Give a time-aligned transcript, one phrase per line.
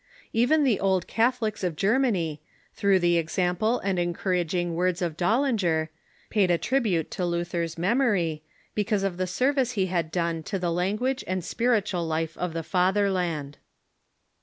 [0.33, 2.41] Even the Old Catholics of Germany,
[2.73, 5.89] through the example and encouraging words of Dbllinger,
[6.31, 8.41] paid a trib ute to Luther's memory,
[8.73, 12.63] because of the service he had done to the language and spiritual life of the
[12.63, 13.59] Fatherland.